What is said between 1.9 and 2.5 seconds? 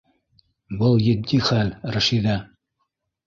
Рәшиҙә.